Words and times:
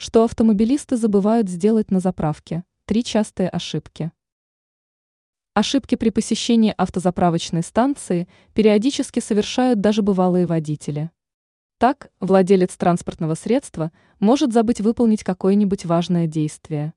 Что 0.00 0.22
автомобилисты 0.22 0.96
забывают 0.96 1.48
сделать 1.48 1.90
на 1.90 1.98
заправке? 1.98 2.62
Три 2.84 3.02
частые 3.02 3.48
ошибки. 3.48 4.12
Ошибки 5.54 5.96
при 5.96 6.10
посещении 6.10 6.72
автозаправочной 6.76 7.64
станции 7.64 8.28
периодически 8.54 9.18
совершают 9.18 9.80
даже 9.80 10.02
бывалые 10.02 10.46
водители. 10.46 11.10
Так, 11.78 12.12
владелец 12.20 12.76
транспортного 12.76 13.34
средства 13.34 13.90
может 14.20 14.52
забыть 14.52 14.80
выполнить 14.80 15.24
какое-нибудь 15.24 15.84
важное 15.84 16.28
действие. 16.28 16.94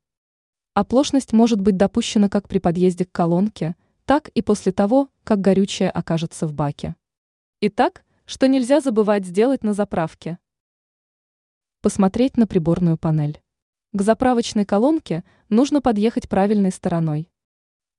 Оплошность 0.75 1.33
может 1.33 1.59
быть 1.59 1.77
допущена 1.77 2.29
как 2.29 2.47
при 2.47 2.59
подъезде 2.59 3.05
к 3.05 3.11
колонке, 3.11 3.75
так 4.05 4.29
и 4.29 4.43
после 4.43 4.71
того, 4.71 5.09
как 5.23 5.41
горючее 5.41 5.89
окажется 5.89 6.45
в 6.45 6.53
баке. 6.53 6.95
Итак, 7.61 8.03
что 8.27 8.47
нельзя 8.47 8.79
забывать 8.79 9.25
сделать 9.25 9.63
на 9.63 9.73
заправке? 9.73 10.37
Посмотреть 11.81 12.37
на 12.37 12.45
приборную 12.45 12.95
панель. 12.95 13.41
К 13.91 14.03
заправочной 14.03 14.65
колонке 14.65 15.23
нужно 15.49 15.81
подъехать 15.81 16.29
правильной 16.29 16.71
стороной. 16.71 17.27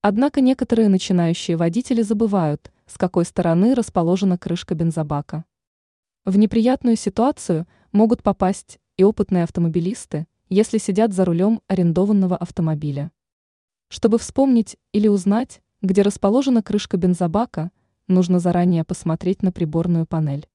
Однако 0.01 0.41
некоторые 0.41 0.89
начинающие 0.89 1.57
водители 1.57 2.03
забывают, 2.03 2.71
с 2.87 2.97
какой 2.97 3.25
стороны 3.25 3.75
расположена 3.75 4.39
крышка 4.39 4.77
бензобака. 4.77 5.45
В 6.25 6.39
неприятную 6.39 6.95
ситуацию 6.95 7.67
могут 7.91 8.23
попасть 8.23 8.79
и 8.97 9.03
опытные 9.03 9.43
автомобилисты, 9.43 10.29
если 10.49 10.79
сидят 10.79 11.13
за 11.13 11.25
рулем 11.25 11.61
арендованного 11.67 12.37
автомобиля. 12.37 13.11
Чтобы 13.89 14.19
вспомнить 14.19 14.77
или 14.93 15.09
узнать, 15.09 15.61
где 15.81 16.03
расположена 16.03 16.63
крышка 16.63 16.99
бензобака, 16.99 17.73
нужно 18.07 18.39
заранее 18.39 18.85
посмотреть 18.85 19.43
на 19.43 19.51
приборную 19.51 20.07
панель. 20.07 20.47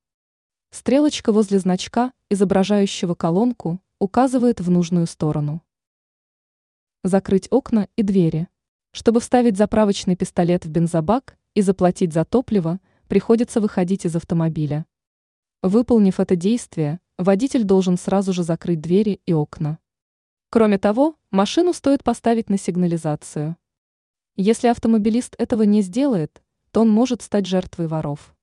Стрелочка 0.80 1.31
возле 1.31 1.58
значка, 1.58 2.13
изображающего 2.30 3.16
колонку, 3.16 3.81
указывает 3.98 4.62
в 4.62 4.70
нужную 4.70 5.08
сторону. 5.08 5.63
Закрыть 7.03 7.48
окна 7.50 7.88
и 7.95 8.03
двери. 8.03 8.47
Чтобы 8.92 9.20
вставить 9.20 9.58
заправочный 9.58 10.16
пистолет 10.16 10.66
в 10.66 10.70
бензобак 10.70 11.36
и 11.55 11.64
заплатить 11.64 12.14
за 12.14 12.25
топливо, 12.25 12.80
приходится 13.08 13.59
выходить 13.59 14.05
из 14.05 14.16
автомобиля. 14.16 14.86
Выполнив 15.64 16.20
это 16.20 16.36
действие, 16.36 17.00
водитель 17.17 17.64
должен 17.64 17.98
сразу 17.98 18.31
же 18.31 18.44
закрыть 18.44 18.80
двери 18.80 19.20
и 19.25 19.33
окна. 19.33 19.80
Кроме 20.52 20.78
того, 20.78 21.16
машину 21.31 21.73
стоит 21.73 22.03
поставить 22.03 22.52
на 22.52 22.59
сигнализацию. 22.59 23.58
Если 24.36 24.67
автомобилист 24.67 25.33
этого 25.39 25.64
не 25.64 25.81
сделает, 25.81 26.44
то 26.70 26.81
он 26.81 26.89
может 26.89 27.23
стать 27.23 27.48
жертвой 27.48 27.88
воров. 27.88 28.36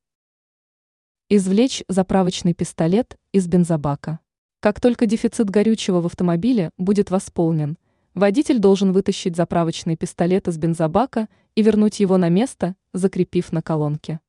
Извлечь 1.30 1.82
заправочный 1.88 2.52
пистолет 2.52 3.16
из 3.32 3.46
бензобака. 3.48 4.20
Как 4.60 4.78
только 4.78 5.06
дефицит 5.06 5.48
горючего 5.48 6.02
в 6.02 6.06
автомобиле 6.06 6.70
будет 6.76 7.10
восполнен, 7.10 7.78
водитель 8.12 8.58
должен 8.58 8.92
вытащить 8.92 9.34
заправочный 9.34 9.96
пистолет 9.96 10.48
из 10.48 10.58
бензобака 10.58 11.28
и 11.54 11.62
вернуть 11.62 11.98
его 11.98 12.18
на 12.18 12.28
место, 12.28 12.76
закрепив 12.92 13.52
на 13.52 13.62
колонке. 13.62 14.20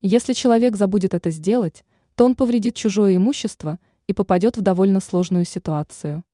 Если 0.00 0.32
человек 0.32 0.74
забудет 0.74 1.14
это 1.14 1.30
сделать, 1.30 1.84
то 2.16 2.24
он 2.24 2.34
повредит 2.34 2.74
чужое 2.74 3.14
имущество 3.14 3.78
и 4.08 4.12
попадет 4.12 4.56
в 4.56 4.62
довольно 4.62 4.98
сложную 4.98 5.44
ситуацию. 5.44 6.24